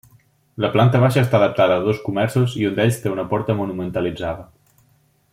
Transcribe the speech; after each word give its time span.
La 0.63 0.69
planta 0.75 1.01
baixa 1.03 1.23
està 1.25 1.37
adaptada 1.39 1.75
a 1.75 1.83
dos 1.87 1.99
comerços 2.05 2.55
i 2.61 2.65
un 2.69 2.75
d’ells 2.79 2.97
té 3.03 3.11
una 3.15 3.27
porta 3.35 3.57
monumentalitzada. 3.63 4.47